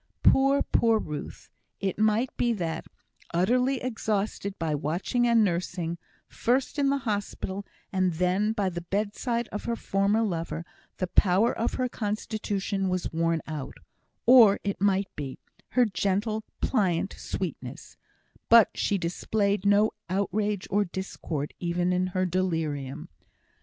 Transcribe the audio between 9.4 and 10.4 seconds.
of her former